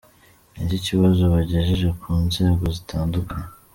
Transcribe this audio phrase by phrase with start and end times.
[0.65, 3.49] Ni ikibazo bagejeje ku nzego zitandukanye.